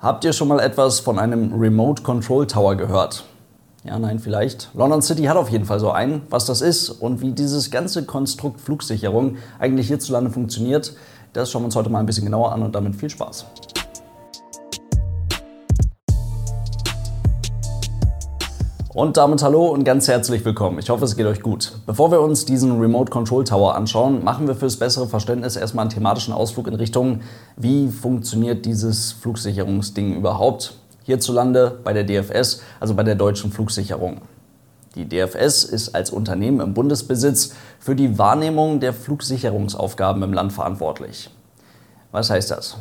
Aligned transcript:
Habt 0.00 0.24
ihr 0.24 0.32
schon 0.32 0.48
mal 0.48 0.60
etwas 0.60 0.98
von 0.98 1.18
einem 1.18 1.52
Remote 1.52 2.02
Control 2.02 2.46
Tower 2.46 2.74
gehört? 2.74 3.24
Ja, 3.84 3.98
nein, 3.98 4.18
vielleicht. 4.18 4.70
London 4.72 5.02
City 5.02 5.24
hat 5.24 5.36
auf 5.36 5.50
jeden 5.50 5.66
Fall 5.66 5.78
so 5.78 5.90
einen. 5.90 6.22
Was 6.30 6.46
das 6.46 6.62
ist 6.62 6.88
und 6.88 7.20
wie 7.20 7.32
dieses 7.32 7.70
ganze 7.70 8.06
Konstrukt 8.06 8.62
Flugsicherung 8.62 9.36
eigentlich 9.58 9.88
hierzulande 9.88 10.30
funktioniert, 10.30 10.94
das 11.34 11.50
schauen 11.50 11.60
wir 11.60 11.66
uns 11.66 11.76
heute 11.76 11.90
mal 11.90 12.00
ein 12.00 12.06
bisschen 12.06 12.24
genauer 12.24 12.50
an 12.52 12.62
und 12.62 12.74
damit 12.74 12.96
viel 12.96 13.10
Spaß. 13.10 13.44
Und 18.92 19.16
damit 19.16 19.40
hallo 19.44 19.68
und 19.68 19.84
ganz 19.84 20.08
herzlich 20.08 20.44
willkommen. 20.44 20.80
Ich 20.80 20.90
hoffe, 20.90 21.04
es 21.04 21.14
geht 21.14 21.26
euch 21.26 21.42
gut. 21.42 21.74
Bevor 21.86 22.10
wir 22.10 22.20
uns 22.20 22.44
diesen 22.44 22.80
Remote 22.80 23.08
Control 23.08 23.44
Tower 23.44 23.76
anschauen, 23.76 24.24
machen 24.24 24.48
wir 24.48 24.56
fürs 24.56 24.78
bessere 24.78 25.06
Verständnis 25.06 25.54
erstmal 25.54 25.84
einen 25.84 25.90
thematischen 25.90 26.34
Ausflug 26.34 26.66
in 26.66 26.74
Richtung, 26.74 27.20
wie 27.56 27.86
funktioniert 27.86 28.66
dieses 28.66 29.12
Flugsicherungsding 29.12 30.16
überhaupt 30.16 30.74
hierzulande 31.04 31.78
bei 31.84 31.92
der 31.92 32.02
DFS, 32.02 32.62
also 32.80 32.94
bei 32.94 33.04
der 33.04 33.14
deutschen 33.14 33.52
Flugsicherung. 33.52 34.22
Die 34.96 35.08
DFS 35.08 35.62
ist 35.62 35.94
als 35.94 36.10
Unternehmen 36.10 36.58
im 36.58 36.74
Bundesbesitz 36.74 37.54
für 37.78 37.94
die 37.94 38.18
Wahrnehmung 38.18 38.80
der 38.80 38.92
Flugsicherungsaufgaben 38.92 40.20
im 40.24 40.32
Land 40.32 40.52
verantwortlich. 40.52 41.30
Was 42.10 42.28
heißt 42.28 42.50
das? 42.50 42.76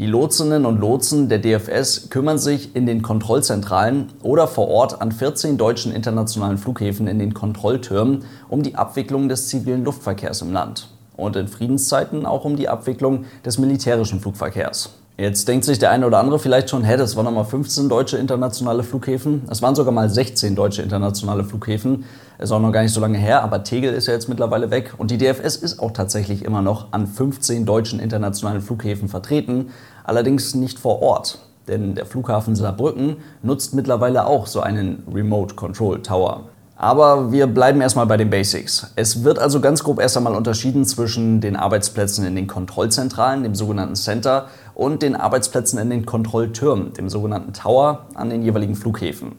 Die 0.00 0.06
Lotsinnen 0.06 0.64
und 0.64 0.80
Lotsen 0.80 1.28
der 1.28 1.40
DFS 1.40 2.08
kümmern 2.08 2.38
sich 2.38 2.74
in 2.74 2.86
den 2.86 3.02
Kontrollzentralen 3.02 4.10
oder 4.22 4.48
vor 4.48 4.68
Ort 4.68 5.02
an 5.02 5.12
14 5.12 5.58
deutschen 5.58 5.92
internationalen 5.92 6.56
Flughäfen 6.56 7.06
in 7.06 7.18
den 7.18 7.34
Kontrolltürmen 7.34 8.24
um 8.48 8.62
die 8.62 8.76
Abwicklung 8.76 9.28
des 9.28 9.48
zivilen 9.48 9.84
Luftverkehrs 9.84 10.40
im 10.40 10.54
Land 10.54 10.88
und 11.18 11.36
in 11.36 11.48
Friedenszeiten 11.48 12.24
auch 12.24 12.46
um 12.46 12.56
die 12.56 12.70
Abwicklung 12.70 13.26
des 13.44 13.58
militärischen 13.58 14.20
Flugverkehrs. 14.20 14.99
Jetzt 15.20 15.48
denkt 15.48 15.66
sich 15.66 15.78
der 15.78 15.90
eine 15.90 16.06
oder 16.06 16.18
andere 16.18 16.38
vielleicht 16.38 16.70
schon, 16.70 16.82
hä, 16.82 16.96
das 16.96 17.14
waren 17.14 17.26
nochmal 17.26 17.44
15 17.44 17.90
deutsche 17.90 18.16
internationale 18.16 18.82
Flughäfen. 18.82 19.42
Es 19.50 19.60
waren 19.60 19.74
sogar 19.74 19.92
mal 19.92 20.08
16 20.08 20.56
deutsche 20.56 20.80
internationale 20.80 21.44
Flughäfen. 21.44 22.06
Ist 22.38 22.50
auch 22.52 22.58
noch 22.58 22.72
gar 22.72 22.80
nicht 22.80 22.94
so 22.94 23.02
lange 23.02 23.18
her, 23.18 23.42
aber 23.42 23.62
Tegel 23.62 23.92
ist 23.92 24.06
ja 24.06 24.14
jetzt 24.14 24.30
mittlerweile 24.30 24.70
weg. 24.70 24.94
Und 24.96 25.10
die 25.10 25.18
DFS 25.18 25.56
ist 25.56 25.78
auch 25.78 25.90
tatsächlich 25.90 26.42
immer 26.42 26.62
noch 26.62 26.94
an 26.94 27.06
15 27.06 27.66
deutschen 27.66 28.00
internationalen 28.00 28.62
Flughäfen 28.62 29.10
vertreten, 29.10 29.72
allerdings 30.04 30.54
nicht 30.54 30.78
vor 30.78 31.02
Ort. 31.02 31.40
Denn 31.68 31.94
der 31.94 32.06
Flughafen 32.06 32.56
Saarbrücken 32.56 33.16
nutzt 33.42 33.74
mittlerweile 33.74 34.24
auch 34.24 34.46
so 34.46 34.62
einen 34.62 35.02
Remote 35.12 35.54
Control 35.54 36.00
Tower. 36.00 36.44
Aber 36.80 37.30
wir 37.30 37.46
bleiben 37.46 37.82
erstmal 37.82 38.06
bei 38.06 38.16
den 38.16 38.30
Basics. 38.30 38.86
Es 38.96 39.22
wird 39.22 39.38
also 39.38 39.60
ganz 39.60 39.84
grob 39.84 40.00
erst 40.00 40.16
einmal 40.16 40.34
unterschieden 40.34 40.86
zwischen 40.86 41.42
den 41.42 41.54
Arbeitsplätzen 41.54 42.24
in 42.24 42.34
den 42.34 42.46
Kontrollzentralen, 42.46 43.42
dem 43.42 43.54
sogenannten 43.54 43.96
Center, 43.96 44.46
und 44.80 45.02
den 45.02 45.14
Arbeitsplätzen 45.14 45.78
in 45.78 45.90
den 45.90 46.06
Kontrolltürmen, 46.06 46.94
dem 46.94 47.10
sogenannten 47.10 47.52
Tower, 47.52 48.06
an 48.14 48.30
den 48.30 48.42
jeweiligen 48.42 48.74
Flughäfen. 48.74 49.32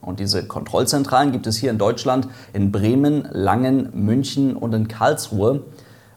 Und 0.00 0.20
diese 0.20 0.46
Kontrollzentralen 0.46 1.32
gibt 1.32 1.46
es 1.46 1.58
hier 1.58 1.70
in 1.70 1.76
Deutschland 1.76 2.28
in 2.54 2.72
Bremen, 2.72 3.28
Langen, 3.30 3.90
München 3.92 4.56
und 4.56 4.72
in 4.72 4.88
Karlsruhe. 4.88 5.64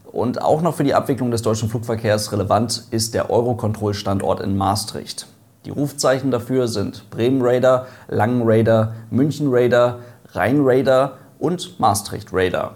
Und 0.09 0.41
auch 0.41 0.61
noch 0.61 0.75
für 0.75 0.85
die 0.85 0.93
Abwicklung 0.93 1.29
des 1.29 1.41
deutschen 1.41 1.67
Flugverkehrs 1.67 2.31
relevant 2.31 2.85
ist 2.89 3.13
der 3.13 3.29
Eurocontrol-Standort 3.29 4.39
in 4.39 4.55
Maastricht. 4.55 5.27
Die 5.65 5.71
Rufzeichen 5.71 6.31
dafür 6.31 6.69
sind 6.69 7.09
Bremen 7.09 7.41
Raider, 7.41 7.87
Langen 8.07 8.43
Raider, 8.45 8.93
München 9.09 9.47
Raider, 9.49 9.99
Rhein 10.31 10.61
Raider 10.61 11.17
und 11.37 11.81
Maastricht 11.81 12.29
Raider. 12.31 12.75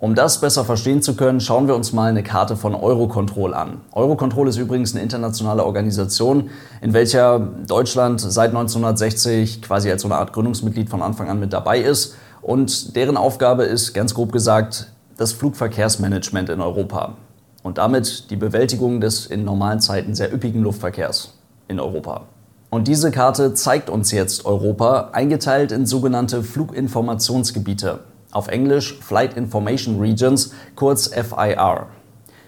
Um 0.00 0.14
das 0.14 0.40
besser 0.40 0.64
verstehen 0.64 1.02
zu 1.02 1.16
können, 1.16 1.40
schauen 1.40 1.66
wir 1.66 1.74
uns 1.74 1.92
mal 1.92 2.08
eine 2.08 2.22
Karte 2.22 2.56
von 2.56 2.76
Eurocontrol 2.76 3.52
an. 3.52 3.80
Eurocontrol 3.90 4.46
ist 4.46 4.56
übrigens 4.56 4.94
eine 4.94 5.02
internationale 5.02 5.64
Organisation, 5.64 6.50
in 6.80 6.92
welcher 6.92 7.40
Deutschland 7.40 8.20
seit 8.20 8.50
1960 8.50 9.60
quasi 9.60 9.90
als 9.90 10.02
so 10.02 10.08
eine 10.08 10.14
Art 10.14 10.32
Gründungsmitglied 10.32 10.88
von 10.88 11.02
Anfang 11.02 11.28
an 11.28 11.40
mit 11.40 11.52
dabei 11.52 11.80
ist. 11.80 12.14
Und 12.42 12.94
deren 12.94 13.16
Aufgabe 13.16 13.64
ist, 13.64 13.92
ganz 13.92 14.14
grob 14.14 14.30
gesagt, 14.30 14.92
das 15.16 15.32
Flugverkehrsmanagement 15.32 16.48
in 16.48 16.60
Europa. 16.60 17.16
Und 17.64 17.78
damit 17.78 18.30
die 18.30 18.36
Bewältigung 18.36 19.00
des 19.00 19.26
in 19.26 19.44
normalen 19.44 19.80
Zeiten 19.80 20.14
sehr 20.14 20.32
üppigen 20.32 20.62
Luftverkehrs 20.62 21.34
in 21.66 21.80
Europa. 21.80 22.22
Und 22.70 22.86
diese 22.86 23.10
Karte 23.10 23.52
zeigt 23.54 23.90
uns 23.90 24.12
jetzt 24.12 24.44
Europa, 24.44 25.08
eingeteilt 25.10 25.72
in 25.72 25.86
sogenannte 25.86 26.44
Fluginformationsgebiete. 26.44 27.98
Auf 28.30 28.48
Englisch 28.48 28.98
Flight 29.00 29.36
Information 29.38 30.00
Regions, 30.00 30.52
kurz 30.76 31.08
FIR. 31.08 31.86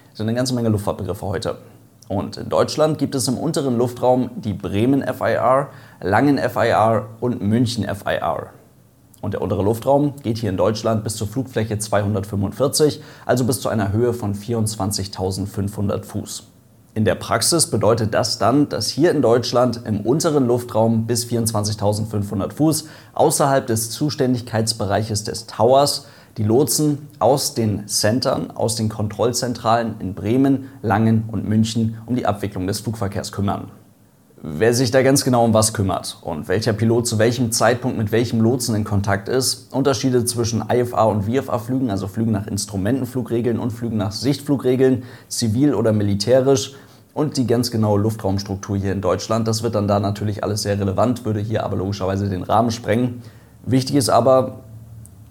Das 0.09 0.17
sind 0.17 0.27
eine 0.27 0.35
ganze 0.35 0.53
Menge 0.53 0.69
Luftfahrtbegriffe 0.69 1.25
heute. 1.25 1.57
Und 2.07 2.37
in 2.37 2.49
Deutschland 2.49 2.99
gibt 2.99 3.15
es 3.15 3.27
im 3.27 3.37
unteren 3.37 3.77
Luftraum 3.77 4.29
die 4.35 4.53
Bremen 4.53 5.01
FIR, 5.01 5.69
Langen 6.01 6.37
FIR 6.37 7.07
und 7.19 7.41
München 7.41 7.83
FIR. 7.83 8.51
Und 9.21 9.33
der 9.33 9.41
untere 9.41 9.63
Luftraum 9.63 10.15
geht 10.21 10.37
hier 10.37 10.49
in 10.49 10.57
Deutschland 10.57 11.03
bis 11.03 11.15
zur 11.15 11.27
Flugfläche 11.27 11.79
245, 11.79 13.01
also 13.25 13.45
bis 13.45 13.61
zu 13.61 13.69
einer 13.69 13.91
Höhe 13.91 14.13
von 14.13 14.35
24.500 14.35 16.03
Fuß. 16.03 16.50
In 16.93 17.05
der 17.05 17.15
Praxis 17.15 17.67
bedeutet 17.67 18.13
das 18.13 18.37
dann, 18.37 18.67
dass 18.67 18.89
hier 18.89 19.11
in 19.11 19.21
Deutschland 19.21 19.81
im 19.85 20.01
unteren 20.01 20.45
Luftraum 20.45 21.07
bis 21.07 21.25
24.500 21.25 22.51
Fuß 22.51 22.89
außerhalb 23.13 23.65
des 23.65 23.91
Zuständigkeitsbereiches 23.91 25.23
des 25.23 25.47
Towers 25.47 26.07
die 26.37 26.43
Lotsen 26.43 27.07
aus 27.19 27.53
den 27.53 27.87
Centern, 27.87 28.51
aus 28.51 28.75
den 28.75 28.89
Kontrollzentralen 28.89 29.95
in 29.99 30.13
Bremen, 30.15 30.69
Langen 30.81 31.29
und 31.31 31.47
München 31.47 31.97
um 32.07 32.17
die 32.17 32.25
Abwicklung 32.25 32.67
des 32.67 32.81
Flugverkehrs 32.81 33.31
kümmern. 33.31 33.71
Wer 34.43 34.73
sich 34.73 34.89
da 34.89 35.03
ganz 35.03 35.23
genau 35.23 35.45
um 35.45 35.53
was 35.53 35.71
kümmert 35.71 36.17
und 36.21 36.47
welcher 36.47 36.73
Pilot 36.73 37.05
zu 37.05 37.19
welchem 37.19 37.51
Zeitpunkt 37.51 37.99
mit 37.99 38.11
welchem 38.11 38.41
Lotsen 38.41 38.73
in 38.73 38.83
Kontakt 38.83 39.29
ist, 39.29 39.71
Unterschiede 39.71 40.25
zwischen 40.25 40.63
IFA 40.67 41.03
und 41.03 41.25
VFA-Flügen, 41.25 41.91
also 41.91 42.07
Flügen 42.07 42.31
nach 42.31 42.47
Instrumentenflugregeln 42.47 43.59
und 43.59 43.69
Flügen 43.69 43.97
nach 43.97 44.11
Sichtflugregeln, 44.11 45.03
zivil 45.27 45.75
oder 45.75 45.93
militärisch, 45.93 46.73
und 47.13 47.37
die 47.37 47.45
ganz 47.45 47.69
genaue 47.69 47.99
Luftraumstruktur 47.99 48.77
hier 48.77 48.93
in 48.93 49.01
Deutschland. 49.01 49.47
Das 49.47 49.61
wird 49.61 49.75
dann 49.75 49.87
da 49.87 49.99
natürlich 49.99 50.43
alles 50.43 50.63
sehr 50.63 50.79
relevant, 50.79 51.23
würde 51.23 51.39
hier 51.39 51.63
aber 51.63 51.75
logischerweise 51.75 52.27
den 52.27 52.41
Rahmen 52.41 52.71
sprengen. 52.71 53.21
Wichtig 53.63 53.95
ist 53.95 54.09
aber, 54.09 54.61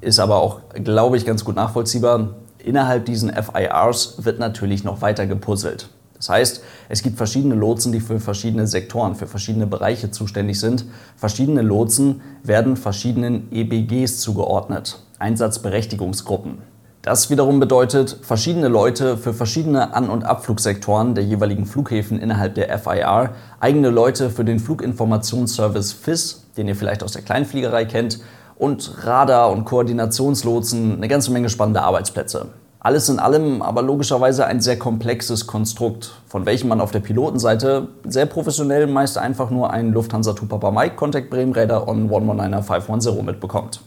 ist 0.00 0.21
aber 0.21 0.37
auch, 0.37 0.60
glaube 0.75 1.16
ich, 1.16 1.27
ganz 1.27 1.44
gut 1.44 1.56
nachvollziehbar, 1.56 2.28
innerhalb 2.59 3.06
diesen 3.06 3.32
FIRs 3.32 4.25
wird 4.25 4.38
natürlich 4.38 4.84
noch 4.84 5.03
weiter 5.03 5.27
gepuzzelt. 5.27 5.88
Das 6.20 6.28
heißt, 6.28 6.62
es 6.91 7.03
gibt 7.03 7.16
verschiedene 7.16 7.54
Lotsen, 7.54 7.92
die 7.92 8.00
für 8.00 8.20
verschiedene 8.20 8.66
Sektoren, 8.66 9.14
für 9.14 9.26
verschiedene 9.26 9.66
Bereiche 9.66 10.10
zuständig 10.10 10.60
sind. 10.60 10.84
Verschiedene 11.16 11.62
Lotsen 11.62 12.20
werden 12.42 12.76
verschiedenen 12.76 13.48
EBGs 13.50 14.20
zugeordnet, 14.20 15.03
Einsatzberechtigungsgruppen. 15.19 16.59
Das 17.00 17.30
wiederum 17.30 17.59
bedeutet, 17.59 18.19
verschiedene 18.20 18.69
Leute 18.69 19.16
für 19.16 19.32
verschiedene 19.32 19.94
An- 19.94 20.10
und 20.10 20.25
Abflugsektoren 20.25 21.14
der 21.14 21.25
jeweiligen 21.25 21.64
Flughäfen 21.64 22.20
innerhalb 22.20 22.54
der 22.54 22.78
FIR, 22.78 23.30
eigene 23.59 23.88
Leute 23.88 24.28
für 24.28 24.44
den 24.44 24.59
Fluginformationsservice 24.59 25.94
FIS, 25.94 26.44
den 26.59 26.69
ihr 26.69 26.76
vielleicht 26.76 27.03
aus 27.03 27.12
der 27.12 27.22
Kleinfliegerei 27.22 27.86
kennt, 27.86 28.20
und 28.59 29.06
Radar- 29.06 29.50
und 29.50 29.64
Koordinationslotsen, 29.64 30.97
eine 30.97 31.09
ganze 31.09 31.32
Menge 31.32 31.48
spannender 31.48 31.84
Arbeitsplätze. 31.84 32.48
Alles 32.82 33.10
in 33.10 33.18
allem 33.18 33.60
aber 33.60 33.82
logischerweise 33.82 34.46
ein 34.46 34.62
sehr 34.62 34.78
komplexes 34.78 35.46
Konstrukt, 35.46 36.14
von 36.26 36.46
welchem 36.46 36.68
man 36.68 36.80
auf 36.80 36.92
der 36.92 37.00
Pilotenseite 37.00 37.88
sehr 38.04 38.24
professionell 38.24 38.86
meist 38.86 39.18
einfach 39.18 39.50
nur 39.50 39.70
einen 39.70 39.92
Lufthansa 39.92 40.32
Tupapa 40.32 40.70
Mike 40.70 40.96
Contact 40.96 41.28
Bremen 41.28 41.52
Radar 41.52 41.86
on 41.86 42.08
119er 42.08 42.62
510 42.62 43.22
mitbekommt. 43.22 43.82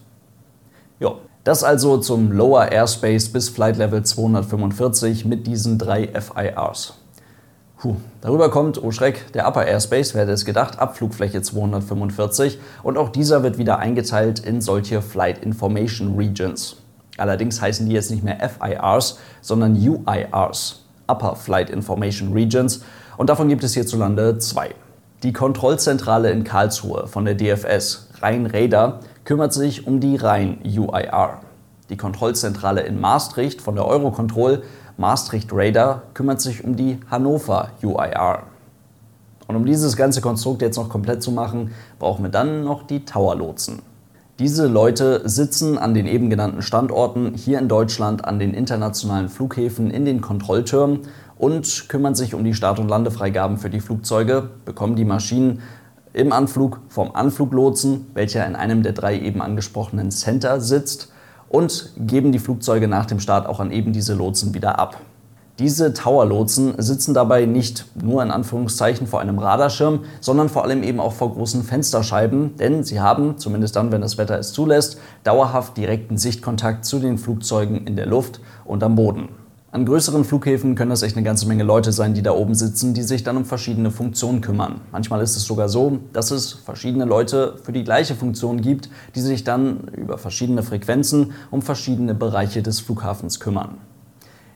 Jo. 1.00 1.18
Das 1.44 1.64
also 1.64 1.98
zum 1.98 2.32
Lower 2.32 2.72
Airspace 2.72 3.30
bis 3.30 3.50
Flight 3.50 3.78
Level 3.78 4.04
245 4.04 5.26
mit 5.26 5.48
diesen 5.48 5.80
drei 5.80 6.08
FIRs. 6.08 6.94
Puh. 7.80 7.96
Darüber 8.22 8.52
kommt, 8.52 8.82
oh 8.82 8.92
Schreck, 8.92 9.34
der 9.34 9.48
Upper 9.48 9.66
Airspace, 9.66 10.14
wer 10.14 10.22
hätte 10.22 10.32
es 10.32 10.46
gedacht, 10.46 10.80
Abflugfläche 10.80 11.42
245 11.42 12.60
und 12.84 12.98
auch 12.98 13.10
dieser 13.10 13.42
wird 13.42 13.58
wieder 13.58 13.80
eingeteilt 13.80 14.40
in 14.40 14.62
solche 14.62 15.02
Flight 15.02 15.44
Information 15.44 16.16
Regions. 16.16 16.78
Allerdings 17.18 17.62
heißen 17.62 17.88
die 17.88 17.94
jetzt 17.94 18.12
nicht 18.12 18.24
mehr 18.24 18.38
FIRs, 18.40 19.20
sondern 19.42 19.76
UIRs, 19.76 20.86
Upper 21.08 21.36
Flight 21.36 21.70
Information 21.70 22.34
Regions, 22.34 22.84
und 23.18 23.30
davon 23.30 23.48
gibt 23.48 23.64
es 23.64 23.76
hierzulande 23.76 24.40
zwei. 24.40 24.74
Die 25.22 25.34
Kontrollzentrale 25.34 26.32
in 26.32 26.44
Karlsruhe 26.44 27.08
von 27.08 27.26
der 27.26 27.36
DFS, 27.36 28.10
Rhein-Räder, 28.22 29.00
kümmert 29.24 29.54
sich 29.54 29.88
um 29.88 30.00
die 30.00 30.16
Rhein-UIR. 30.16 31.40
Die 31.90 31.98
Kontrollzentrale 31.98 32.82
in 32.82 33.00
Maastricht 33.00 33.62
von 33.62 33.76
der 33.76 33.86
Eurocontrol, 33.86 34.64
Maastricht 34.98 35.50
Radar, 35.54 36.04
kümmert 36.14 36.42
sich 36.42 36.64
um 36.64 36.76
die 36.76 37.00
Hannover 37.10 37.70
UIR. 37.82 38.44
Und 39.48 39.56
um 39.56 39.66
dieses 39.66 39.96
ganze 39.96 40.22
Konstrukt 40.22 40.62
jetzt 40.62 40.78
noch 40.78 40.90
komplett 40.90 41.22
zu 41.22 41.32
machen, 41.32 41.72
brauchen 42.00 42.24
wir 42.24 42.32
dann 42.32 42.64
noch 42.64 42.88
die 42.88 43.06
Tower-Lotsen. 43.06 43.82
Diese 44.40 44.66
Leute 44.66 45.22
sitzen 45.30 45.78
an 45.78 45.94
den 45.94 46.08
eben 46.08 46.32
genannten 46.32 46.64
Standorten 46.64 47.36
hier 47.36 47.60
in 47.60 47.68
Deutschland 47.68 48.26
an 48.26 48.40
den 48.40 48.56
internationalen 48.56 49.30
Flughäfen 49.30 49.92
in 49.92 50.06
den 50.06 50.22
Kontrolltürmen 50.22 51.02
und 51.38 51.88
kümmern 51.88 52.16
sich 52.16 52.34
um 52.34 52.44
die 52.44 52.56
Start- 52.56 52.80
und 52.80 52.90
Landefreigaben 52.90 53.58
für 53.58 53.70
die 53.70 53.80
Flugzeuge, 53.80 54.50
bekommen 54.66 54.96
die 54.96 55.06
Maschinen 55.06 55.62
im 56.14 56.34
Anflug 56.34 56.80
vom 56.90 57.12
Anfluglotsen, 57.14 58.08
welcher 58.16 58.48
in 58.48 58.56
einem 58.56 58.82
der 58.82 58.94
drei 58.94 59.20
eben 59.20 59.40
angesprochenen 59.40 60.10
Center 60.10 60.60
sitzt, 60.60 61.12
und 61.48 61.92
geben 62.00 62.32
die 62.32 62.40
Flugzeuge 62.40 62.88
nach 62.88 63.06
dem 63.06 63.20
Start 63.20 63.46
auch 63.46 63.60
an 63.60 63.70
eben 63.70 63.94
diese 63.94 64.16
Lotsen 64.16 64.56
wieder 64.56 64.80
ab. 64.80 65.00
Diese 65.60 65.94
Tower-Lotsen 65.94 66.82
sitzen 66.82 67.14
dabei 67.14 67.46
nicht 67.46 67.86
nur 67.94 68.24
in 68.24 68.32
Anführungszeichen 68.32 69.06
vor 69.06 69.20
einem 69.20 69.38
Radarschirm, 69.38 70.00
sondern 70.20 70.50
vor 70.50 70.64
allem 70.64 70.82
eben 70.82 71.00
auch 71.00 71.14
vor 71.14 71.32
großen 71.32 71.64
Fensterscheiben, 71.64 72.56
denn 72.58 72.84
sie 72.84 73.00
haben, 73.00 73.38
zumindest 73.38 73.76
dann, 73.76 73.92
wenn 73.92 74.02
das 74.02 74.18
Wetter 74.18 74.40
es 74.40 74.52
zulässt, 74.52 74.98
dauerhaft 75.24 75.78
direkten 75.78 76.18
Sichtkontakt 76.18 76.86
zu 76.86 76.98
den 76.98 77.20
Flugzeugen 77.20 77.86
in 77.86 77.96
der 77.96 78.08
Luft 78.08 78.42
und 78.66 78.82
am 78.82 78.96
Boden. 78.96 79.30
An 79.70 79.86
größeren 79.86 80.24
Flughäfen 80.26 80.74
können 80.74 80.90
das 80.90 81.04
echt 81.04 81.18
eine 81.18 81.24
ganze 81.24 81.48
Menge 81.48 81.64
Leute 81.64 81.92
sein, 81.92 82.16
die 82.16 82.24
da 82.24 82.32
oben 82.32 82.56
sitzen, 82.56 82.96
die 82.96 83.04
sich 83.04 83.24
dann 83.24 83.38
um 83.38 83.46
verschiedene 83.46 83.92
Funktionen 83.92 84.42
kümmern. 84.42 84.82
Manchmal 84.92 85.22
ist 85.22 85.36
es 85.36 85.46
sogar 85.46 85.70
so, 85.70 86.00
dass 86.14 86.32
es 86.32 86.54
verschiedene 86.54 87.06
Leute 87.06 87.58
für 87.62 87.72
die 87.72 87.84
gleiche 87.84 88.16
Funktion 88.16 88.62
gibt, 88.62 88.90
die 89.14 89.22
sich 89.22 89.44
dann 89.44 89.88
über 89.96 90.18
verschiedene 90.18 90.64
Frequenzen 90.64 91.34
um 91.52 91.62
verschiedene 91.62 92.16
Bereiche 92.16 92.64
des 92.64 92.80
Flughafens 92.80 93.40
kümmern. 93.40 93.78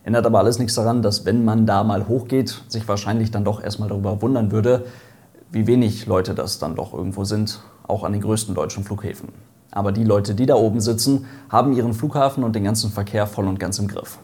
Ändert 0.07 0.25
aber 0.25 0.39
alles 0.39 0.57
nichts 0.57 0.74
daran, 0.74 1.01
dass 1.01 1.25
wenn 1.25 1.44
man 1.44 1.65
da 1.65 1.83
mal 1.83 2.07
hochgeht, 2.07 2.62
sich 2.69 2.88
wahrscheinlich 2.88 3.30
dann 3.30 3.44
doch 3.44 3.62
erstmal 3.62 3.89
darüber 3.89 4.21
wundern 4.21 4.54
würde, 4.54 4.86
wie 5.51 5.68
wenig 5.68 6.06
Leute 6.06 6.33
das 6.33 6.59
dann 6.59 6.77
doch 6.77 6.94
irgendwo 6.94 7.25
sind, 7.25 7.59
auch 7.89 8.06
an 8.06 8.13
den 8.13 8.21
größten 8.21 8.56
deutschen 8.56 8.86
Flughäfen. 8.86 9.27
Aber 9.69 9.92
die 9.92 10.06
Leute, 10.06 10.33
die 10.33 10.45
da 10.45 10.56
oben 10.56 10.80
sitzen, 10.80 11.25
haben 11.50 11.74
ihren 11.74 11.94
Flughafen 11.94 12.45
und 12.45 12.56
den 12.56 12.63
ganzen 12.63 12.89
Verkehr 12.89 13.27
voll 13.27 13.50
und 13.50 13.59
ganz 13.59 13.80
im 13.80 13.89
Griff. 13.89 14.18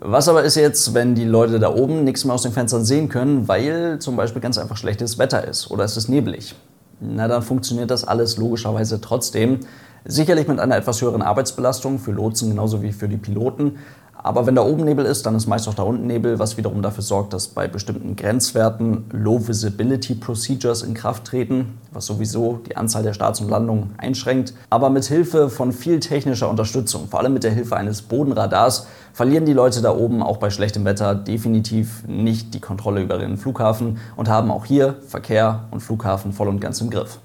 Was 0.00 0.28
aber 0.28 0.42
ist 0.42 0.56
jetzt, 0.56 0.92
wenn 0.92 1.14
die 1.14 1.24
Leute 1.24 1.60
da 1.60 1.72
oben 1.72 2.02
nichts 2.02 2.24
mehr 2.24 2.34
aus 2.34 2.42
den 2.42 2.50
Fenstern 2.50 2.84
sehen 2.84 3.08
können, 3.08 3.46
weil 3.46 4.00
zum 4.00 4.16
Beispiel 4.16 4.42
ganz 4.42 4.58
einfach 4.58 4.76
schlechtes 4.76 5.18
Wetter 5.18 5.46
ist 5.46 5.70
oder 5.70 5.84
es 5.84 5.96
ist 5.96 6.08
neblig? 6.08 6.56
Na, 6.98 7.28
dann 7.28 7.42
funktioniert 7.42 7.92
das 7.92 8.02
alles 8.02 8.38
logischerweise 8.38 9.00
trotzdem. 9.00 9.60
Sicherlich 10.04 10.48
mit 10.48 10.58
einer 10.58 10.76
etwas 10.76 11.00
höheren 11.00 11.22
Arbeitsbelastung 11.22 12.00
für 12.00 12.10
Lotsen 12.10 12.50
genauso 12.50 12.82
wie 12.82 12.92
für 12.92 13.08
die 13.08 13.18
Piloten, 13.18 13.78
aber 14.20 14.46
wenn 14.46 14.56
da 14.56 14.62
oben 14.62 14.84
Nebel 14.84 15.04
ist, 15.04 15.26
dann 15.26 15.36
ist 15.36 15.46
meist 15.46 15.68
auch 15.68 15.74
da 15.74 15.84
unten 15.84 16.06
Nebel, 16.06 16.38
was 16.38 16.56
wiederum 16.56 16.82
dafür 16.82 17.02
sorgt, 17.04 17.32
dass 17.32 17.48
bei 17.48 17.68
bestimmten 17.68 18.16
Grenzwerten 18.16 19.04
Low 19.12 19.46
Visibility 19.46 20.16
Procedures 20.16 20.82
in 20.82 20.94
Kraft 20.94 21.24
treten, 21.24 21.78
was 21.92 22.06
sowieso 22.06 22.60
die 22.68 22.76
Anzahl 22.76 23.04
der 23.04 23.12
Starts 23.12 23.40
und 23.40 23.48
Landungen 23.48 23.94
einschränkt. 23.96 24.54
Aber 24.70 24.90
mit 24.90 25.04
Hilfe 25.04 25.48
von 25.50 25.72
viel 25.72 26.00
technischer 26.00 26.50
Unterstützung, 26.50 27.06
vor 27.08 27.20
allem 27.20 27.32
mit 27.32 27.44
der 27.44 27.52
Hilfe 27.52 27.76
eines 27.76 28.02
Bodenradars, 28.02 28.88
verlieren 29.12 29.46
die 29.46 29.52
Leute 29.52 29.82
da 29.82 29.94
oben 29.94 30.22
auch 30.22 30.38
bei 30.38 30.50
schlechtem 30.50 30.84
Wetter 30.84 31.14
definitiv 31.14 32.02
nicht 32.08 32.54
die 32.54 32.60
Kontrolle 32.60 33.02
über 33.02 33.20
ihren 33.20 33.36
Flughafen 33.36 33.98
und 34.16 34.28
haben 34.28 34.50
auch 34.50 34.64
hier 34.64 34.96
Verkehr 35.06 35.64
und 35.70 35.80
Flughafen 35.80 36.32
voll 36.32 36.48
und 36.48 36.60
ganz 36.60 36.80
im 36.80 36.90
Griff. 36.90 37.18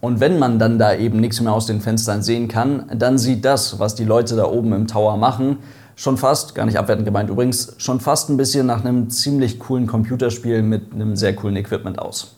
Und 0.00 0.20
wenn 0.20 0.38
man 0.38 0.58
dann 0.58 0.78
da 0.78 0.94
eben 0.94 1.18
nichts 1.20 1.40
mehr 1.40 1.52
aus 1.52 1.66
den 1.66 1.80
Fenstern 1.80 2.22
sehen 2.22 2.46
kann, 2.46 2.84
dann 2.94 3.18
sieht 3.18 3.44
das, 3.44 3.80
was 3.80 3.94
die 3.94 4.04
Leute 4.04 4.36
da 4.36 4.44
oben 4.44 4.72
im 4.72 4.86
Tower 4.86 5.16
machen, 5.16 5.58
schon 5.96 6.18
fast, 6.18 6.54
gar 6.54 6.66
nicht 6.66 6.78
abwertend 6.78 7.06
gemeint 7.06 7.30
übrigens, 7.30 7.74
schon 7.78 7.98
fast 7.98 8.28
ein 8.28 8.36
bisschen 8.36 8.66
nach 8.66 8.84
einem 8.84 9.10
ziemlich 9.10 9.58
coolen 9.58 9.86
Computerspiel 9.88 10.62
mit 10.62 10.92
einem 10.92 11.16
sehr 11.16 11.34
coolen 11.34 11.56
Equipment 11.56 11.98
aus. 11.98 12.36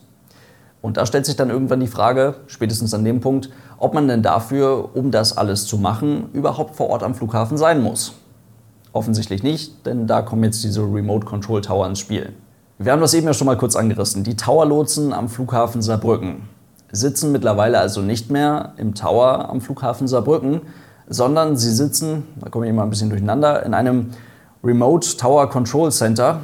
Und 0.81 0.95
da 0.95 1.05
stellt 1.05 1.25
sich 1.25 1.35
dann 1.35 1.49
irgendwann 1.49 1.81
die 1.81 1.87
Frage, 1.87 2.35
spätestens 2.47 2.93
an 2.93 3.03
dem 3.03 3.19
Punkt, 3.19 3.49
ob 3.77 3.93
man 3.93 4.07
denn 4.07 4.23
dafür, 4.23 4.95
um 4.95 5.11
das 5.11 5.37
alles 5.37 5.67
zu 5.67 5.77
machen, 5.77 6.29
überhaupt 6.31 6.77
vor 6.77 6.89
Ort 6.89 7.03
am 7.03 7.13
Flughafen 7.13 7.57
sein 7.57 7.83
muss. 7.83 8.13
Offensichtlich 8.93 9.43
nicht, 9.43 9.85
denn 9.85 10.07
da 10.07 10.21
kommen 10.21 10.43
jetzt 10.45 10.63
diese 10.63 10.81
Remote 10.81 11.25
Control 11.25 11.61
Tower 11.61 11.85
ins 11.85 11.99
Spiel. 11.99 12.31
Wir 12.77 12.93
haben 12.93 13.01
das 13.01 13.13
eben 13.13 13.27
ja 13.27 13.33
schon 13.33 13.45
mal 13.45 13.57
kurz 13.57 13.75
angerissen. 13.75 14.23
Die 14.23 14.37
Tower-Lotsen 14.37 15.11
am 15.11 15.27
Flughafen 15.27 15.81
Saarbrücken 15.81 16.47
sitzen 16.91 17.33
mittlerweile 17.33 17.77
also 17.77 18.01
nicht 18.01 18.31
mehr 18.31 18.73
im 18.77 18.95
Tower 18.95 19.49
am 19.49 19.59
Flughafen 19.59 20.07
Saarbrücken, 20.07 20.61
sondern 21.09 21.57
sie 21.57 21.71
sitzen, 21.71 22.23
da 22.39 22.49
komme 22.49 22.65
ich 22.65 22.69
immer 22.69 22.83
ein 22.83 22.89
bisschen 22.89 23.09
durcheinander, 23.09 23.65
in 23.65 23.73
einem 23.73 24.11
Remote 24.63 25.17
Tower 25.17 25.49
Control 25.49 25.91
Center, 25.91 26.41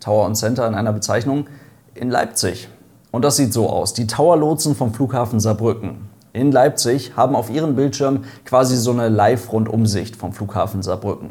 Tower 0.00 0.26
und 0.26 0.34
Center 0.34 0.66
in 0.66 0.74
einer 0.74 0.92
Bezeichnung, 0.92 1.46
in 1.94 2.10
Leipzig. 2.10 2.68
Und 3.12 3.24
das 3.24 3.36
sieht 3.36 3.52
so 3.52 3.68
aus. 3.68 3.94
Die 3.94 4.06
Tower-Lotsen 4.06 4.74
vom 4.74 4.92
Flughafen 4.92 5.40
Saarbrücken 5.40 6.08
in 6.32 6.52
Leipzig 6.52 7.16
haben 7.16 7.34
auf 7.34 7.48
ihren 7.50 7.76
Bildschirm 7.76 8.24
quasi 8.44 8.76
so 8.76 8.90
eine 8.90 9.08
Live-Rundumsicht 9.08 10.16
vom 10.16 10.32
Flughafen 10.32 10.82
Saarbrücken. 10.82 11.30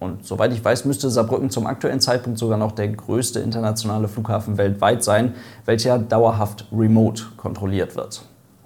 Und 0.00 0.26
soweit 0.26 0.52
ich 0.52 0.64
weiß, 0.64 0.84
müsste 0.84 1.10
Saarbrücken 1.10 1.48
zum 1.48 1.66
aktuellen 1.66 2.00
Zeitpunkt 2.00 2.40
sogar 2.40 2.58
noch 2.58 2.72
der 2.72 2.88
größte 2.88 3.38
internationale 3.38 4.08
Flughafen 4.08 4.58
weltweit 4.58 5.04
sein, 5.04 5.34
welcher 5.64 5.96
dauerhaft 5.98 6.66
remote 6.72 7.22
kontrolliert 7.36 7.94
wird. 7.94 8.22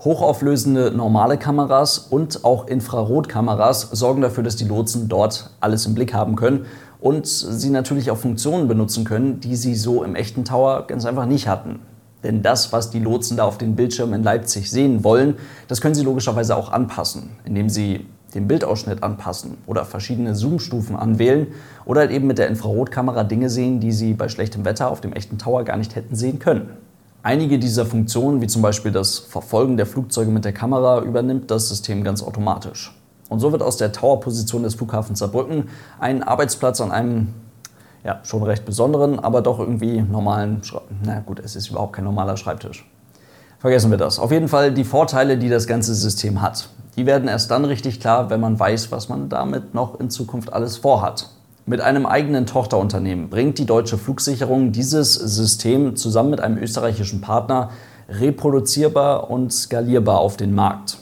Hochauflösende 0.06 0.93
normale 0.93 1.37
Kameras 1.37 1.99
und 1.99 2.44
auch 2.44 2.69
Infrarotkameras 2.69 3.91
sorgen 3.91 4.23
dafür, 4.23 4.44
dass 4.44 4.55
die 4.55 4.64
Lotsen 4.64 5.08
dort 5.08 5.50
alles 5.58 5.85
im 5.85 5.97
Blick 5.97 6.14
haben 6.14 6.37
können 6.37 6.67
und 7.00 7.26
sie 7.26 7.70
natürlich 7.70 8.12
auch 8.12 8.17
Funktionen 8.17 8.69
benutzen 8.69 9.03
können, 9.03 9.41
die 9.41 9.56
sie 9.56 9.75
so 9.75 10.05
im 10.05 10.14
echten 10.14 10.44
Tower 10.44 10.87
ganz 10.87 11.05
einfach 11.06 11.26
nicht 11.26 11.49
hatten. 11.49 11.81
Denn 12.23 12.41
das, 12.41 12.73
was 12.73 12.91
die 12.91 13.00
Lotsen 13.00 13.37
da 13.37 13.47
auf 13.47 13.58
den 13.58 13.75
Bildschirmen 13.75 14.14
in 14.14 14.23
Leipzig 14.23 14.70
sehen 14.70 15.03
wollen, 15.03 15.35
das 15.67 15.81
können 15.81 15.97
sie 15.97 16.05
logischerweise 16.05 16.56
auch 16.56 16.70
anpassen, 16.70 17.31
indem 17.44 17.69
sie 17.69 18.06
den 18.32 18.47
Bildausschnitt 18.47 19.03
anpassen 19.03 19.58
oder 19.67 19.85
verschiedene 19.85 20.35
Zoomstufen 20.35 20.94
anwählen 20.94 21.49
oder 21.85 22.03
halt 22.03 22.12
eben 22.12 22.29
mit 22.29 22.38
der 22.38 22.47
Infrarotkamera 22.47 23.25
Dinge 23.25 23.50
sehen, 23.50 23.81
die 23.81 23.91
sie 23.91 24.14
bei 24.14 24.29
schlechtem 24.29 24.64
Wetter 24.64 24.88
auf 24.88 25.00
dem 25.00 25.12
echten 25.14 25.37
Tower 25.37 25.64
gar 25.64 25.76
nicht 25.76 25.97
hätten 25.97 26.14
sehen 26.14 26.38
können. 26.38 26.86
Einige 27.26 27.58
dieser 27.58 27.84
Funktionen, 27.87 28.40
wie 28.40 28.46
zum 28.46 28.62
Beispiel 28.62 28.93
das 28.93 29.19
Verfolgen 29.19 29.76
der 29.76 29.87
Flugzeuge 29.87 30.31
mit 30.31 30.44
der 30.44 30.52
Kamera, 30.52 31.00
übernimmt 31.00 31.50
das 31.50 31.69
System 31.69 32.05
ganz 32.05 32.23
automatisch. 32.23 32.96
Und 33.28 33.40
so 33.40 33.50
wird 33.50 33.64
aus 33.64 33.76
der 33.76 33.90
Tower-Position 33.90 34.62
des 34.62 34.76
Flughafens 34.76 35.19
Saarbrücken 35.19 35.69
ein 35.99 36.23
Arbeitsplatz 36.23 36.81
an 36.81 36.93
einem 36.93 37.34
ja, 38.05 38.20
schon 38.23 38.44
recht 38.44 38.64
besonderen, 38.64 39.19
aber 39.19 39.43
doch 39.43 39.58
irgendwie 39.58 40.02
normalen, 40.02 40.62
na 41.02 41.19
gut, 41.19 41.40
es 41.40 41.56
ist 41.56 41.69
überhaupt 41.69 41.94
kein 41.94 42.05
normaler 42.05 42.37
Schreibtisch. 42.37 42.88
Vergessen 43.58 43.90
wir 43.90 43.99
das. 43.99 44.20
Auf 44.20 44.31
jeden 44.31 44.46
Fall 44.46 44.72
die 44.72 44.84
Vorteile, 44.84 45.37
die 45.37 45.49
das 45.49 45.67
ganze 45.67 45.96
System 45.96 46.43
hat. 46.43 46.69
Die 46.94 47.06
werden 47.06 47.29
erst 47.29 47.50
dann 47.50 47.64
richtig 47.64 47.99
klar, 47.99 48.31
wenn 48.31 48.38
man 48.38 48.56
weiß, 48.56 48.93
was 48.93 49.08
man 49.08 49.29
damit 49.29 49.75
noch 49.75 49.99
in 49.99 50.11
Zukunft 50.11 50.52
alles 50.52 50.76
vorhat. 50.76 51.29
Mit 51.69 51.81
einem 51.81 52.07
eigenen 52.07 52.47
Tochterunternehmen 52.47 53.29
bringt 53.29 53.59
die 53.59 53.67
deutsche 53.67 53.99
Flugsicherung 53.99 54.71
dieses 54.71 55.15
System 55.15 55.97
zusammen 55.97 56.31
mit 56.31 56.41
einem 56.41 56.59
österreichischen 56.59 57.21
Partner 57.21 57.71
reproduzierbar 58.09 59.29
und 59.29 59.53
skalierbar 59.53 60.20
auf 60.20 60.37
den 60.37 60.55
Markt. 60.55 60.99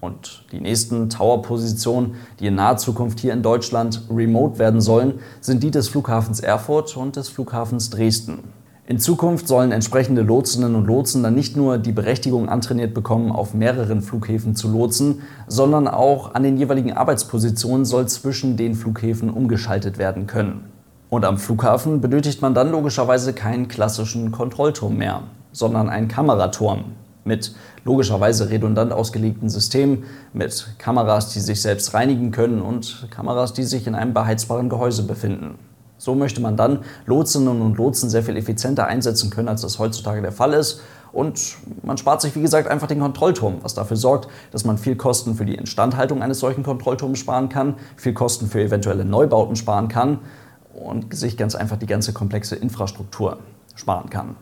Und 0.00 0.44
die 0.52 0.60
nächsten 0.60 1.10
Tower-Positionen, 1.10 2.14
die 2.38 2.46
in 2.46 2.54
naher 2.54 2.76
Zukunft 2.76 3.18
hier 3.18 3.32
in 3.32 3.42
Deutschland 3.42 4.02
remote 4.08 4.60
werden 4.60 4.80
sollen, 4.80 5.18
sind 5.40 5.64
die 5.64 5.72
des 5.72 5.88
Flughafens 5.88 6.38
Erfurt 6.38 6.96
und 6.96 7.16
des 7.16 7.28
Flughafens 7.28 7.90
Dresden. 7.90 8.44
In 8.90 8.98
Zukunft 8.98 9.46
sollen 9.48 9.70
entsprechende 9.70 10.22
Lotsinnen 10.22 10.74
und 10.74 10.86
Lotsen 10.86 11.22
dann 11.22 11.34
nicht 11.34 11.58
nur 11.58 11.76
die 11.76 11.92
Berechtigung 11.92 12.48
antrainiert 12.48 12.94
bekommen, 12.94 13.30
auf 13.30 13.52
mehreren 13.52 14.00
Flughäfen 14.00 14.56
zu 14.56 14.70
lotsen, 14.70 15.20
sondern 15.46 15.86
auch 15.86 16.34
an 16.34 16.42
den 16.42 16.56
jeweiligen 16.56 16.94
Arbeitspositionen 16.94 17.84
soll 17.84 18.08
zwischen 18.08 18.56
den 18.56 18.74
Flughäfen 18.74 19.28
umgeschaltet 19.28 19.98
werden 19.98 20.26
können. 20.26 20.70
Und 21.10 21.26
am 21.26 21.36
Flughafen 21.36 22.00
benötigt 22.00 22.40
man 22.40 22.54
dann 22.54 22.70
logischerweise 22.70 23.34
keinen 23.34 23.68
klassischen 23.68 24.32
Kontrollturm 24.32 24.96
mehr, 24.96 25.24
sondern 25.52 25.90
einen 25.90 26.08
Kameraturm 26.08 26.84
mit 27.26 27.54
logischerweise 27.84 28.48
redundant 28.48 28.94
ausgelegten 28.94 29.50
Systemen, 29.50 30.04
mit 30.32 30.66
Kameras, 30.78 31.34
die 31.34 31.40
sich 31.40 31.60
selbst 31.60 31.92
reinigen 31.92 32.30
können 32.30 32.62
und 32.62 33.06
Kameras, 33.10 33.52
die 33.52 33.64
sich 33.64 33.86
in 33.86 33.94
einem 33.94 34.14
beheizbaren 34.14 34.70
Gehäuse 34.70 35.02
befinden. 35.02 35.58
So 35.98 36.14
möchte 36.14 36.40
man 36.40 36.56
dann 36.56 36.80
Lotsinnen 37.06 37.60
und 37.60 37.76
Lotsen 37.76 38.08
sehr 38.08 38.22
viel 38.22 38.36
effizienter 38.36 38.86
einsetzen 38.86 39.30
können, 39.30 39.48
als 39.48 39.62
das 39.62 39.78
heutzutage 39.78 40.22
der 40.22 40.32
Fall 40.32 40.54
ist. 40.54 40.80
Und 41.12 41.56
man 41.82 41.98
spart 41.98 42.20
sich, 42.20 42.36
wie 42.36 42.42
gesagt, 42.42 42.68
einfach 42.68 42.86
den 42.86 43.00
Kontrollturm, 43.00 43.56
was 43.62 43.74
dafür 43.74 43.96
sorgt, 43.96 44.28
dass 44.52 44.64
man 44.64 44.78
viel 44.78 44.94
Kosten 44.94 45.34
für 45.34 45.44
die 45.44 45.54
Instandhaltung 45.54 46.22
eines 46.22 46.38
solchen 46.38 46.62
Kontrollturms 46.62 47.18
sparen 47.18 47.48
kann, 47.48 47.74
viel 47.96 48.12
Kosten 48.12 48.46
für 48.46 48.60
eventuelle 48.60 49.04
Neubauten 49.04 49.56
sparen 49.56 49.88
kann 49.88 50.18
und 50.74 51.14
sich 51.14 51.36
ganz 51.36 51.54
einfach 51.54 51.76
die 51.76 51.86
ganze 51.86 52.12
komplexe 52.12 52.56
Infrastruktur 52.56 53.38
sparen 53.74 54.10
kann. 54.10 54.36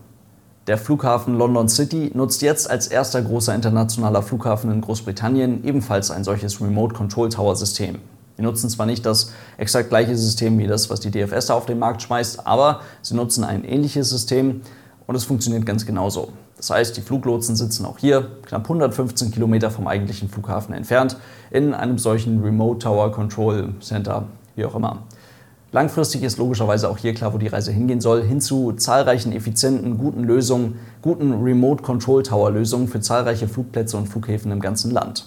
Der 0.66 0.78
Flughafen 0.78 1.38
London 1.38 1.68
City 1.68 2.10
nutzt 2.12 2.42
jetzt 2.42 2.68
als 2.68 2.88
erster 2.88 3.22
großer 3.22 3.54
internationaler 3.54 4.20
Flughafen 4.20 4.72
in 4.72 4.80
Großbritannien 4.80 5.62
ebenfalls 5.62 6.10
ein 6.10 6.24
solches 6.24 6.60
Remote 6.60 6.92
Control 6.92 7.28
Tower 7.28 7.54
System. 7.54 8.00
Die 8.38 8.42
nutzen 8.42 8.68
zwar 8.68 8.86
nicht 8.86 9.06
das 9.06 9.32
exakt 9.56 9.88
gleiche 9.88 10.16
System 10.16 10.58
wie 10.58 10.66
das, 10.66 10.90
was 10.90 11.00
die 11.00 11.10
DFS 11.10 11.46
da 11.46 11.54
auf 11.54 11.66
den 11.66 11.78
Markt 11.78 12.02
schmeißt, 12.02 12.46
aber 12.46 12.80
sie 13.02 13.14
nutzen 13.14 13.44
ein 13.44 13.64
ähnliches 13.64 14.10
System 14.10 14.62
und 15.06 15.14
es 15.14 15.24
funktioniert 15.24 15.64
ganz 15.64 15.86
genauso. 15.86 16.32
Das 16.56 16.70
heißt, 16.70 16.96
die 16.96 17.02
Fluglotsen 17.02 17.54
sitzen 17.54 17.84
auch 17.84 17.98
hier, 17.98 18.30
knapp 18.46 18.64
115 18.64 19.30
Kilometer 19.30 19.70
vom 19.70 19.86
eigentlichen 19.86 20.28
Flughafen 20.28 20.74
entfernt, 20.74 21.16
in 21.50 21.74
einem 21.74 21.98
solchen 21.98 22.42
Remote 22.42 22.78
Tower 22.78 23.12
Control 23.12 23.74
Center, 23.80 24.24
wie 24.54 24.64
auch 24.64 24.74
immer. 24.74 25.02
Langfristig 25.72 26.22
ist 26.22 26.38
logischerweise 26.38 26.88
auch 26.88 26.96
hier 26.96 27.12
klar, 27.12 27.34
wo 27.34 27.38
die 27.38 27.48
Reise 27.48 27.72
hingehen 27.72 28.00
soll, 28.00 28.22
hin 28.22 28.40
zu 28.40 28.72
zahlreichen 28.72 29.32
effizienten, 29.32 29.98
guten 29.98 30.24
Lösungen, 30.24 30.78
guten 31.02 31.42
Remote 31.42 31.82
Control 31.82 32.22
Tower 32.22 32.50
Lösungen 32.50 32.88
für 32.88 33.00
zahlreiche 33.00 33.48
Flugplätze 33.48 33.96
und 33.98 34.08
Flughäfen 34.08 34.50
im 34.52 34.60
ganzen 34.60 34.90
Land. 34.90 35.26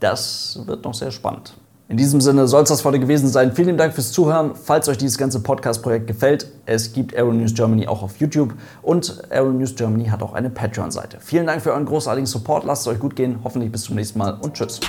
Das 0.00 0.60
wird 0.66 0.84
noch 0.84 0.92
sehr 0.92 1.12
spannend. 1.12 1.54
In 1.88 1.96
diesem 1.96 2.20
Sinne 2.20 2.48
soll 2.48 2.64
es 2.64 2.68
das 2.68 2.84
heute 2.84 2.98
gewesen 2.98 3.28
sein. 3.28 3.52
Vielen 3.52 3.76
Dank 3.76 3.94
fürs 3.94 4.10
Zuhören. 4.10 4.56
Falls 4.56 4.88
euch 4.88 4.98
dieses 4.98 5.18
ganze 5.18 5.40
Podcast-Projekt 5.40 6.08
gefällt, 6.08 6.50
es 6.66 6.92
gibt 6.92 7.14
Aero 7.14 7.32
News 7.32 7.54
Germany 7.54 7.86
auch 7.86 8.02
auf 8.02 8.16
YouTube 8.16 8.54
und 8.82 9.22
Aero 9.30 9.50
News 9.50 9.76
Germany 9.76 10.06
hat 10.06 10.20
auch 10.20 10.32
eine 10.32 10.50
Patreon-Seite. 10.50 11.18
Vielen 11.20 11.46
Dank 11.46 11.62
für 11.62 11.70
euren 11.70 11.84
großartigen 11.84 12.26
Support. 12.26 12.64
Lasst 12.64 12.82
es 12.82 12.88
euch 12.88 12.98
gut 12.98 13.14
gehen. 13.14 13.38
Hoffentlich 13.44 13.70
bis 13.70 13.82
zum 13.82 13.94
nächsten 13.94 14.18
Mal 14.18 14.36
und 14.40 14.54
tschüss. 14.54 14.80